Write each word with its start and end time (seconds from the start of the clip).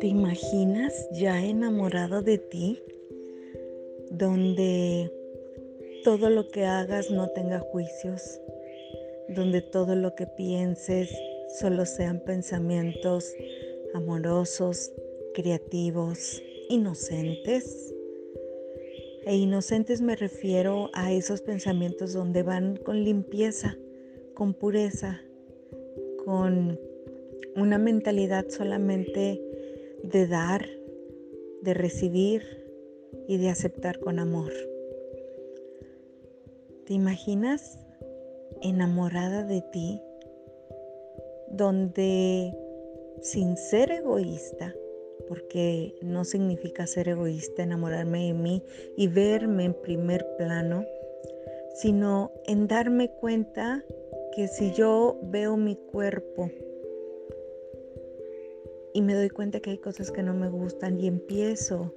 ¿Te 0.00 0.08
imaginas 0.08 1.08
ya 1.12 1.42
enamorado 1.42 2.20
de 2.20 2.36
ti? 2.36 2.82
Donde 4.10 5.10
todo 6.04 6.28
lo 6.28 6.48
que 6.48 6.66
hagas 6.66 7.10
no 7.10 7.28
tenga 7.30 7.60
juicios, 7.60 8.40
donde 9.30 9.62
todo 9.62 9.96
lo 9.96 10.14
que 10.14 10.26
pienses 10.26 11.10
solo 11.58 11.86
sean 11.86 12.20
pensamientos 12.20 13.34
amorosos, 13.94 14.92
creativos, 15.34 16.42
inocentes. 16.68 17.94
E 19.24 19.34
inocentes 19.34 20.02
me 20.02 20.14
refiero 20.14 20.90
a 20.92 21.10
esos 21.12 21.40
pensamientos 21.40 22.12
donde 22.12 22.42
van 22.42 22.76
con 22.76 23.02
limpieza, 23.02 23.78
con 24.34 24.52
pureza, 24.52 25.22
con 26.24 26.78
una 27.56 27.78
mentalidad 27.78 28.46
solamente 28.50 29.40
de 30.10 30.26
dar, 30.26 30.64
de 31.62 31.74
recibir 31.74 32.42
y 33.26 33.38
de 33.38 33.48
aceptar 33.48 33.98
con 33.98 34.18
amor. 34.18 34.52
¿Te 36.86 36.94
imaginas 36.94 37.78
enamorada 38.62 39.42
de 39.42 39.62
ti? 39.72 40.00
Donde 41.50 42.56
sin 43.22 43.56
ser 43.56 43.90
egoísta, 43.90 44.72
porque 45.28 45.94
no 46.02 46.24
significa 46.24 46.86
ser 46.86 47.08
egoísta 47.08 47.64
enamorarme 47.64 48.26
de 48.26 48.34
mí 48.34 48.62
y 48.96 49.08
verme 49.08 49.64
en 49.64 49.74
primer 49.74 50.24
plano, 50.36 50.84
sino 51.74 52.30
en 52.46 52.68
darme 52.68 53.10
cuenta 53.10 53.82
que 54.32 54.46
si 54.46 54.72
yo 54.72 55.18
veo 55.24 55.56
mi 55.56 55.74
cuerpo 55.74 56.50
y 58.96 59.02
me 59.02 59.12
doy 59.12 59.28
cuenta 59.28 59.60
que 59.60 59.68
hay 59.68 59.76
cosas 59.76 60.10
que 60.10 60.22
no 60.22 60.32
me 60.32 60.48
gustan 60.48 60.98
y 60.98 61.06
empiezo 61.06 61.92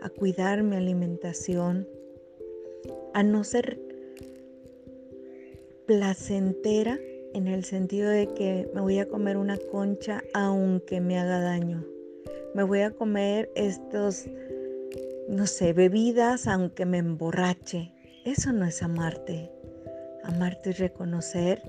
a 0.00 0.08
cuidar 0.08 0.62
mi 0.62 0.76
alimentación, 0.76 1.88
a 3.14 3.24
no 3.24 3.42
ser 3.42 3.80
placentera 5.86 7.00
en 7.34 7.48
el 7.48 7.64
sentido 7.64 8.10
de 8.10 8.28
que 8.28 8.70
me 8.72 8.80
voy 8.80 9.00
a 9.00 9.08
comer 9.08 9.38
una 9.38 9.58
concha 9.72 10.22
aunque 10.34 11.00
me 11.00 11.18
haga 11.18 11.40
daño. 11.40 11.84
Me 12.54 12.62
voy 12.62 12.82
a 12.82 12.92
comer 12.92 13.50
estos, 13.56 14.26
no 15.28 15.48
sé, 15.48 15.72
bebidas 15.72 16.46
aunque 16.46 16.86
me 16.86 16.98
emborrache. 16.98 17.92
Eso 18.24 18.52
no 18.52 18.66
es 18.66 18.84
amarte. 18.84 19.50
Amarte 20.22 20.70
es 20.70 20.78
reconocer 20.78 21.60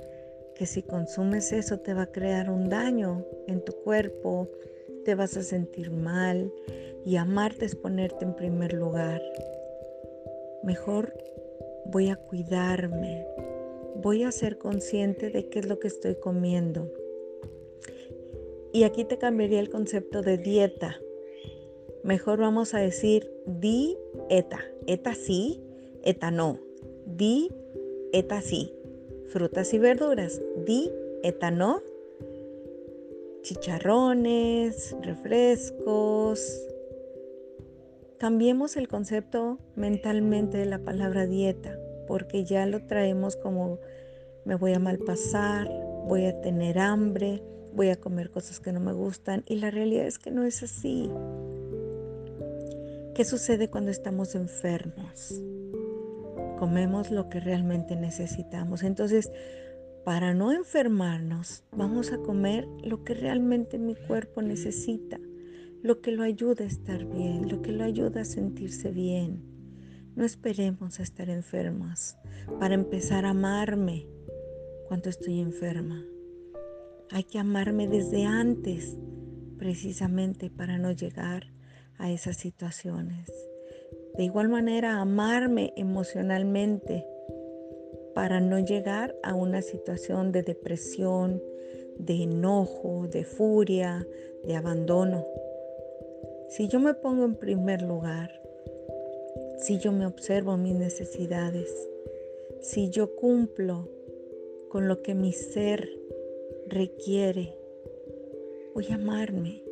que 0.57 0.65
si 0.65 0.81
consumes 0.81 1.51
eso 1.51 1.79
te 1.79 1.93
va 1.93 2.03
a 2.03 2.11
crear 2.11 2.49
un 2.49 2.67
daño 2.67 3.23
en 3.45 3.63
tu 3.63 3.73
cuerpo, 3.73 4.49
te 5.05 5.13
vas 5.13 5.37
a 5.37 5.43
sentir 5.43 5.91
mal 5.91 6.51
y 7.05 7.17
amarte 7.17 7.65
es 7.65 7.75
ponerte 7.75 8.25
en 8.25 8.35
primer 8.35 8.73
lugar. 8.73 9.21
Mejor 10.63 11.13
voy 11.85 12.09
a 12.09 12.15
cuidarme, 12.15 13.27
voy 14.01 14.23
a 14.23 14.31
ser 14.31 14.57
consciente 14.57 15.29
de 15.29 15.47
qué 15.47 15.59
es 15.59 15.67
lo 15.67 15.77
que 15.77 15.89
estoy 15.89 16.15
comiendo. 16.15 16.91
Y 18.73 18.83
aquí 18.83 19.05
te 19.05 19.19
cambiaría 19.19 19.59
el 19.59 19.69
concepto 19.69 20.23
de 20.23 20.39
dieta. 20.39 20.99
Mejor 22.03 22.39
vamos 22.39 22.73
a 22.73 22.79
decir 22.79 23.31
dieta. 23.45 24.59
Eta 24.87 25.13
sí, 25.13 25.63
eta 26.03 26.31
no. 26.31 26.59
Dieta 27.05 28.41
sí 28.41 28.76
frutas 29.27 29.73
y 29.73 29.79
verduras. 29.79 30.41
Di, 30.65 30.91
etano, 31.23 31.81
chicharrones, 33.41 34.95
refrescos. 35.01 36.67
Cambiemos 38.17 38.77
el 38.77 38.87
concepto 38.87 39.59
mentalmente 39.75 40.57
de 40.57 40.65
la 40.65 40.79
palabra 40.79 41.27
dieta, 41.27 41.77
porque 42.07 42.45
ya 42.45 42.65
lo 42.65 42.85
traemos 42.85 43.35
como 43.35 43.79
me 44.45 44.55
voy 44.55 44.73
a 44.73 44.79
malpasar, 44.79 45.69
voy 46.07 46.25
a 46.25 46.41
tener 46.41 46.79
hambre, 46.79 47.43
voy 47.73 47.89
a 47.89 47.97
comer 47.97 48.31
cosas 48.31 48.59
que 48.59 48.71
no 48.71 48.79
me 48.79 48.93
gustan 48.93 49.43
y 49.45 49.57
la 49.57 49.71
realidad 49.71 50.07
es 50.07 50.17
que 50.17 50.31
no 50.31 50.43
es 50.43 50.63
así. 50.63 51.11
¿Qué 53.13 53.25
sucede 53.25 53.69
cuando 53.69 53.91
estamos 53.91 54.35
enfermos? 54.35 55.41
Comemos 56.57 57.11
lo 57.11 57.29
que 57.29 57.39
realmente 57.39 57.95
necesitamos. 57.95 58.83
Entonces, 58.83 59.31
para 60.03 60.33
no 60.33 60.51
enfermarnos, 60.51 61.63
vamos 61.71 62.11
a 62.11 62.17
comer 62.17 62.67
lo 62.83 63.03
que 63.03 63.13
realmente 63.13 63.77
mi 63.77 63.95
cuerpo 63.95 64.41
necesita, 64.41 65.19
lo 65.81 66.01
que 66.01 66.11
lo 66.11 66.23
ayuda 66.23 66.63
a 66.63 66.67
estar 66.67 67.05
bien, 67.05 67.49
lo 67.49 67.61
que 67.61 67.71
lo 67.71 67.83
ayuda 67.83 68.21
a 68.21 68.25
sentirse 68.25 68.91
bien. 68.91 69.43
No 70.15 70.25
esperemos 70.25 70.99
a 70.99 71.03
estar 71.03 71.29
enfermas 71.29 72.17
para 72.59 72.73
empezar 72.73 73.25
a 73.25 73.31
amarme 73.31 74.07
cuando 74.87 75.09
estoy 75.09 75.39
enferma. 75.39 76.03
Hay 77.11 77.23
que 77.23 77.39
amarme 77.39 77.87
desde 77.87 78.25
antes, 78.25 78.97
precisamente 79.57 80.49
para 80.49 80.77
no 80.77 80.91
llegar 80.91 81.53
a 81.97 82.11
esas 82.11 82.37
situaciones. 82.37 83.29
De 84.17 84.23
igual 84.23 84.49
manera, 84.49 84.99
amarme 84.99 85.73
emocionalmente 85.75 87.05
para 88.15 88.39
no 88.39 88.57
llegar 88.57 89.15
a 89.21 89.35
una 89.35 89.61
situación 89.61 90.31
de 90.31 90.41
depresión, 90.41 91.39
de 91.99 92.23
enojo, 92.23 93.07
de 93.07 93.23
furia, 93.23 94.07
de 94.43 94.55
abandono. 94.55 95.23
Si 96.49 96.67
yo 96.67 96.79
me 96.79 96.95
pongo 96.95 97.25
en 97.25 97.35
primer 97.35 97.83
lugar, 97.83 98.41
si 99.59 99.77
yo 99.77 99.91
me 99.91 100.07
observo 100.07 100.57
mis 100.57 100.73
necesidades, 100.73 101.71
si 102.59 102.89
yo 102.89 103.15
cumplo 103.15 103.87
con 104.69 104.87
lo 104.87 105.03
que 105.03 105.13
mi 105.13 105.31
ser 105.31 105.87
requiere, 106.65 107.55
voy 108.73 108.87
a 108.89 108.95
amarme 108.95 109.63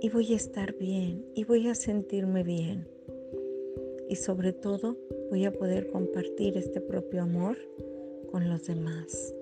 y 0.00 0.08
voy 0.08 0.32
a 0.32 0.36
estar 0.36 0.74
bien 0.74 1.26
y 1.36 1.44
voy 1.44 1.68
a 1.68 1.76
sentirme 1.76 2.42
bien 2.42 2.97
y 4.08 4.16
sobre 4.16 4.52
todo 4.52 4.96
voy 5.30 5.44
a 5.44 5.52
poder 5.52 5.88
compartir 5.88 6.56
este 6.56 6.80
propio 6.80 7.22
amor 7.22 7.56
con 8.30 8.48
los 8.48 8.66
demás. 8.66 9.34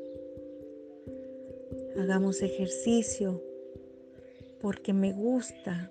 Hagamos 1.97 2.43
ejercicio 2.43 3.43
porque 4.60 4.93
me 4.93 5.12
gusta, 5.12 5.91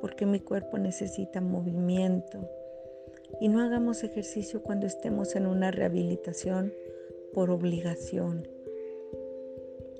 porque 0.00 0.26
mi 0.26 0.40
cuerpo 0.40 0.78
necesita 0.78 1.40
movimiento. 1.40 2.48
Y 3.40 3.48
no 3.48 3.60
hagamos 3.60 4.04
ejercicio 4.04 4.62
cuando 4.62 4.86
estemos 4.86 5.34
en 5.34 5.46
una 5.46 5.70
rehabilitación 5.70 6.72
por 7.32 7.50
obligación. 7.50 8.46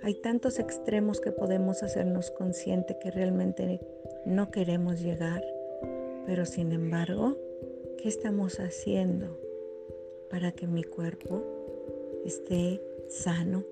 Hay 0.02 0.14
tantos 0.14 0.58
extremos 0.58 1.20
que 1.20 1.32
podemos 1.32 1.82
hacernos 1.82 2.30
consciente 2.30 2.98
que 3.00 3.10
realmente 3.10 3.80
no 4.24 4.50
queremos 4.50 5.00
llegar, 5.00 5.42
pero 6.26 6.46
sin 6.46 6.72
embargo 6.72 7.36
¿Qué 7.98 8.08
estamos 8.08 8.60
haciendo 8.60 9.38
para 10.30 10.52
que 10.52 10.66
mi 10.66 10.84
cuerpo 10.84 11.42
esté 12.24 12.80
sano? 13.08 13.64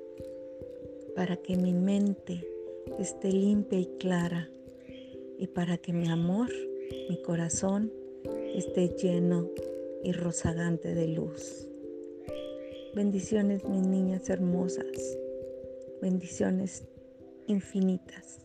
Para 1.15 1.37
que 1.37 1.57
mi 1.57 1.73
mente 1.73 2.47
esté 2.99 3.31
limpia 3.31 3.79
y 3.79 3.87
clara 3.99 4.51
y 5.39 5.47
para 5.49 5.77
que 5.79 5.93
mi 5.93 6.09
amor, 6.09 6.49
mi 7.09 7.21
corazón 7.23 7.93
esté 8.55 8.89
lleno 8.89 9.49
y 10.03 10.13
rozagante 10.13 10.95
de 10.95 11.09
luz. 11.09 11.69
Bendiciones 12.95 13.65
mis 13.65 13.87
niñas 13.87 14.31
hermosas, 14.31 15.19
bendiciones 16.01 16.85
infinitas. 17.47 18.39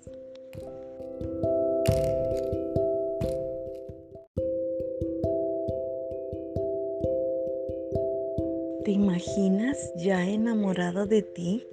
¿Te 8.83 8.91
imaginas 8.91 9.77
ya 9.97 10.25
enamorado 10.25 11.05
de 11.05 11.21
ti? 11.21 11.67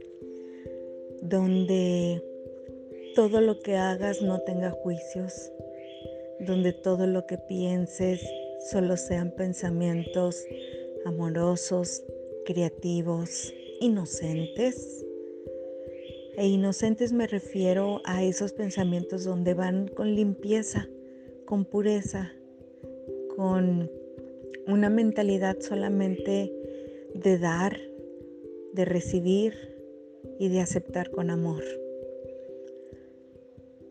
Donde 1.22 2.20
todo 3.14 3.40
lo 3.40 3.60
que 3.60 3.76
hagas 3.76 4.22
no 4.22 4.40
tenga 4.40 4.72
juicios, 4.72 5.52
donde 6.40 6.72
todo 6.72 7.06
lo 7.06 7.24
que 7.26 7.38
pienses 7.38 8.26
solo 8.70 8.96
sean 8.96 9.30
pensamientos 9.30 10.44
amorosos, 11.04 12.02
creativos, 12.44 13.54
inocentes. 13.80 15.06
E 16.36 16.48
inocentes 16.48 17.12
me 17.12 17.28
refiero 17.28 18.02
a 18.04 18.24
esos 18.24 18.52
pensamientos 18.52 19.24
donde 19.24 19.54
van 19.54 19.86
con 19.86 20.14
limpieza, 20.14 20.88
con 21.44 21.64
pureza, 21.64 22.32
con 23.36 23.88
una 24.66 24.90
mentalidad 24.90 25.58
solamente 25.60 26.52
de 27.22 27.38
dar, 27.38 27.76
de 28.72 28.84
recibir 28.84 29.54
y 30.38 30.48
de 30.48 30.60
aceptar 30.60 31.10
con 31.10 31.30
amor. 31.30 31.62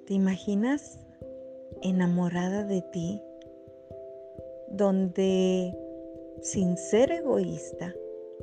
¿Te 0.06 0.14
imaginas 0.14 1.00
enamorada 1.82 2.64
de 2.64 2.82
ti, 2.82 3.22
donde 4.70 5.76
sin 6.42 6.78
ser 6.78 7.12
egoísta, 7.12 7.94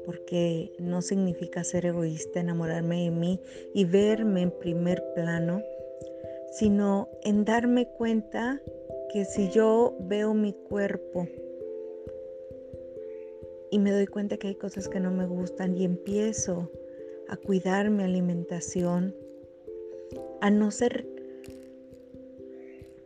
porque 0.04 0.72
no 0.78 1.02
significa 1.02 1.62
ser 1.62 1.86
egoísta, 1.86 2.40
enamorarme 2.40 3.04
de 3.04 3.10
mí 3.10 3.40
y 3.74 3.84
verme 3.84 4.42
en 4.42 4.50
primer 4.50 5.02
plano, 5.14 5.62
sino 6.52 7.08
en 7.22 7.44
darme 7.44 7.86
cuenta 7.86 8.60
que 9.12 9.24
si 9.24 9.50
yo 9.50 9.96
veo 10.00 10.34
mi 10.34 10.52
cuerpo 10.52 11.26
y 13.72 13.78
me 13.78 13.90
doy 13.90 14.06
cuenta 14.06 14.36
que 14.36 14.48
hay 14.48 14.54
cosas 14.54 14.86
que 14.86 15.00
no 15.00 15.10
me 15.10 15.26
gustan 15.26 15.74
y 15.78 15.86
empiezo 15.86 16.70
a 17.26 17.36
cuidar 17.36 17.88
mi 17.88 18.02
alimentación, 18.02 19.16
a 20.42 20.50
no 20.50 20.70
ser 20.70 21.06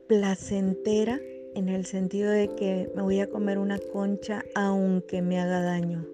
placentera 0.08 1.20
en 1.54 1.68
el 1.68 1.86
sentido 1.86 2.32
de 2.32 2.48
que 2.56 2.90
me 2.96 3.02
voy 3.02 3.20
a 3.20 3.30
comer 3.30 3.58
una 3.58 3.78
concha 3.78 4.44
aunque 4.56 5.22
me 5.22 5.38
haga 5.38 5.62
daño. 5.62 6.04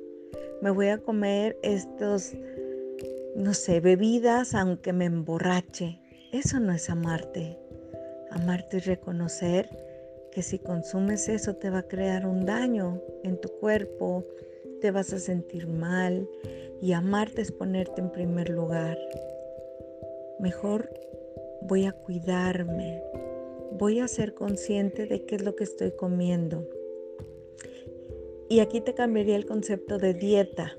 Me 0.60 0.70
voy 0.70 0.88
a 0.88 0.98
comer 0.98 1.56
estos, 1.62 2.34
no 3.34 3.55
sé, 3.55 3.81
bebidas 3.81 4.55
aunque 4.55 4.93
me 4.93 5.06
emborrache. 5.06 5.98
Eso 6.31 6.60
no 6.60 6.75
es 6.75 6.90
amarte. 6.90 7.58
Amarte 8.31 8.76
es 8.76 8.84
reconocer 8.84 9.70
que 10.32 10.43
si 10.43 10.58
consumes 10.58 11.29
eso 11.29 11.55
te 11.56 11.70
va 11.70 11.81
a 11.81 11.88
crear 11.88 12.26
un 12.26 12.46
daño 12.46 13.02
en 13.23 13.38
tu 13.38 13.49
cuerpo, 13.49 14.25
te 14.81 14.90
vas 14.90 15.12
a 15.12 15.19
sentir 15.19 15.67
mal 15.67 16.29
y 16.81 16.94
amarte 16.94 17.43
es 17.43 17.52
ponerte 17.52 18.00
en 18.00 18.11
primer 18.11 18.49
lugar. 18.49 18.99
Mejor 20.40 20.90
voy 21.61 21.84
a 21.84 21.93
cuidarme, 21.93 23.02
voy 23.79 24.00
a 24.00 24.08
ser 24.08 24.34
consciente 24.34 25.06
de 25.06 25.25
qué 25.26 25.37
es 25.37 25.44
lo 25.44 25.55
que 25.55 25.64
estoy 25.64 25.93
comiendo. 25.93 26.67
Y 28.49 28.61
aquí 28.61 28.81
te 28.81 28.94
cambiaría 28.94 29.37
el 29.37 29.46
concepto 29.46 29.99
de 29.99 30.14
dieta. 30.14 30.76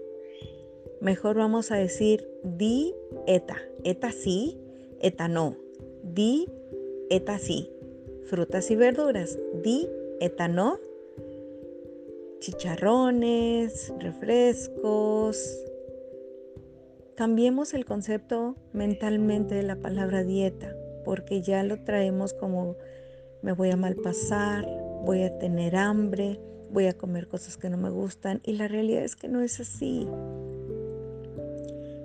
Mejor 1.00 1.38
vamos 1.38 1.72
a 1.72 1.76
decir 1.76 2.28
dieta. 2.44 3.58
Eta 3.84 4.12
sí, 4.12 4.60
eta 5.00 5.28
no. 5.28 5.58
Dieta 6.04 7.38
sí 7.40 7.70
frutas 8.26 8.72
y 8.72 8.76
verduras. 8.76 9.38
Di, 9.64 9.88
etano, 10.20 10.80
chicharrones, 12.40 13.94
refrescos. 14.00 15.66
Cambiemos 17.16 17.74
el 17.74 17.86
concepto 17.86 18.56
mentalmente 18.74 19.56
de 19.56 19.64
la 19.64 19.76
palabra 19.76 20.24
dieta, 20.24 20.76
porque 21.06 21.42
ya 21.42 21.64
lo 21.64 21.84
traemos 21.84 22.34
como 22.34 22.76
me 23.42 23.52
voy 23.54 23.72
a 23.72 23.78
malpasar, 23.78 24.66
voy 25.04 25.24
a 25.24 25.38
tener 25.38 25.76
hambre, 25.76 26.40
voy 26.72 26.88
a 26.88 26.98
comer 26.98 27.28
cosas 27.28 27.58
que 27.58 27.70
no 27.70 27.78
me 27.78 27.90
gustan 27.90 28.42
y 28.44 28.54
la 28.54 28.68
realidad 28.68 29.04
es 29.04 29.16
que 29.16 29.28
no 29.28 29.42
es 29.42 29.60
así. 29.60 30.08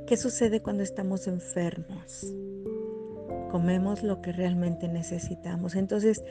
¿Qué 0.06 0.16
sucede 0.16 0.60
cuando 0.62 0.82
estamos 0.82 1.26
enfermos? 1.26 2.26
Comemos 3.48 4.02
lo 4.02 4.20
que 4.22 4.32
realmente 4.32 4.88
necesitamos. 4.88 5.74
Entonces, 5.74 6.22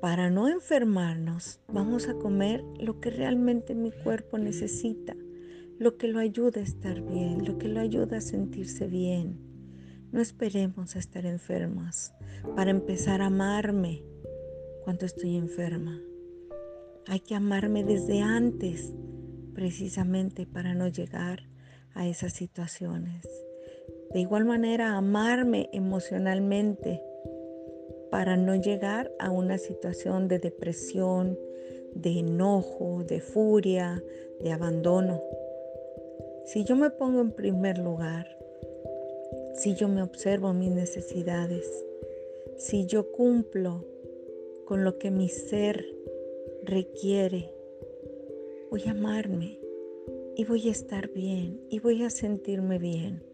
para 0.00 0.30
no 0.30 0.48
enfermarnos, 0.48 1.60
vamos 1.68 2.08
a 2.08 2.14
comer 2.14 2.64
lo 2.80 3.00
que 3.00 3.10
realmente 3.10 3.74
mi 3.74 3.92
cuerpo 3.92 4.36
necesita, 4.36 5.14
lo 5.78 5.96
que 5.96 6.08
lo 6.08 6.18
ayuda 6.18 6.60
a 6.60 6.64
estar 6.64 7.00
bien, 7.00 7.44
lo 7.44 7.58
que 7.58 7.68
lo 7.68 7.80
ayuda 7.80 8.16
a 8.16 8.20
sentirse 8.20 8.86
bien. 8.88 9.38
No 10.10 10.20
esperemos 10.20 10.96
a 10.96 10.98
estar 10.98 11.24
enfermas 11.24 12.12
para 12.56 12.70
empezar 12.70 13.22
a 13.22 13.26
amarme 13.26 14.02
cuando 14.84 15.06
estoy 15.06 15.36
enferma. 15.36 16.00
Hay 17.06 17.20
que 17.20 17.34
amarme 17.34 17.84
desde 17.84 18.20
antes, 18.20 18.92
precisamente 19.54 20.46
para 20.46 20.74
no 20.74 20.88
llegar 20.88 21.48
a 21.94 22.06
esas 22.06 22.32
situaciones. 22.32 23.26
De 24.12 24.20
igual 24.20 24.44
manera, 24.44 24.96
amarme 24.96 25.70
emocionalmente 25.72 27.02
para 28.10 28.36
no 28.36 28.54
llegar 28.54 29.10
a 29.18 29.30
una 29.30 29.56
situación 29.56 30.28
de 30.28 30.38
depresión, 30.38 31.38
de 31.94 32.18
enojo, 32.18 33.04
de 33.04 33.20
furia, 33.20 34.04
de 34.38 34.52
abandono. 34.52 35.22
Si 36.44 36.64
yo 36.64 36.76
me 36.76 36.90
pongo 36.90 37.22
en 37.22 37.32
primer 37.32 37.78
lugar, 37.78 38.26
si 39.54 39.74
yo 39.74 39.88
me 39.88 40.02
observo 40.02 40.52
mis 40.52 40.72
necesidades, 40.72 41.66
si 42.58 42.84
yo 42.84 43.12
cumplo 43.12 43.86
con 44.66 44.84
lo 44.84 44.98
que 44.98 45.10
mi 45.10 45.30
ser 45.30 45.86
requiere, 46.64 47.50
voy 48.70 48.82
a 48.88 48.90
amarme 48.90 49.58
y 50.36 50.44
voy 50.44 50.68
a 50.68 50.72
estar 50.72 51.08
bien 51.08 51.62
y 51.70 51.78
voy 51.78 52.02
a 52.02 52.10
sentirme 52.10 52.78
bien 52.78 53.31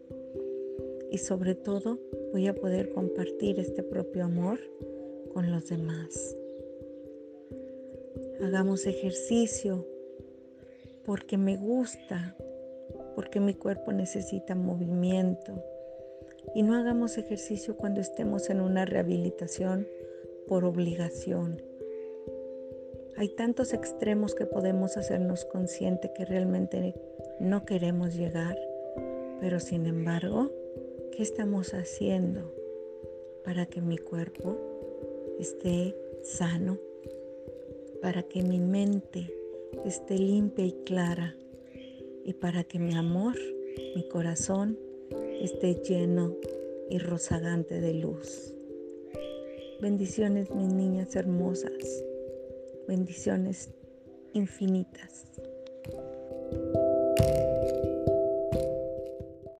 y 1.11 1.17
sobre 1.17 1.55
todo 1.55 1.99
voy 2.31 2.47
a 2.47 2.55
poder 2.55 2.89
compartir 2.89 3.59
este 3.59 3.83
propio 3.83 4.25
amor 4.25 4.59
con 5.33 5.51
los 5.51 5.69
demás. 5.69 6.35
Hagamos 8.41 8.85
ejercicio 8.85 9.85
porque 11.05 11.37
me 11.37 11.57
gusta, 11.57 12.35
porque 13.15 13.39
mi 13.39 13.53
cuerpo 13.53 13.91
necesita 13.91 14.55
movimiento. 14.55 15.63
Y 16.55 16.63
no 16.63 16.75
hagamos 16.75 17.17
ejercicio 17.17 17.75
cuando 17.75 18.01
estemos 18.01 18.49
en 18.49 18.61
una 18.61 18.85
rehabilitación 18.85 19.87
por 20.47 20.65
obligación. 20.65 21.61
Hay 23.17 23.29
tantos 23.35 23.73
extremos 23.73 24.33
que 24.33 24.45
podemos 24.45 24.95
hacernos 24.97 25.45
consciente 25.45 26.11
que 26.13 26.25
realmente 26.25 26.95
no 27.39 27.65
queremos 27.65 28.15
llegar, 28.15 28.57
pero 29.41 29.59
sin 29.59 29.85
embargo 29.85 30.51
¿Qué 31.11 31.23
estamos 31.23 31.73
haciendo 31.73 32.53
para 33.43 33.65
que 33.65 33.81
mi 33.81 33.97
cuerpo 33.97 34.57
esté 35.39 35.95
sano? 36.23 36.77
Para 38.01 38.23
que 38.23 38.41
mi 38.43 38.59
mente 38.59 39.33
esté 39.85 40.17
limpia 40.17 40.65
y 40.65 40.71
clara 40.85 41.35
y 42.23 42.33
para 42.33 42.63
que 42.63 42.79
mi 42.79 42.95
amor, 42.95 43.35
mi 43.95 44.07
corazón 44.07 44.77
esté 45.41 45.75
lleno 45.75 46.35
y 46.89 46.97
rozagante 46.97 47.79
de 47.81 47.93
luz. 47.93 48.53
Bendiciones 49.81 50.49
mis 50.51 50.73
niñas 50.73 51.15
hermosas, 51.15 52.03
bendiciones 52.87 53.69
infinitas. 54.33 55.25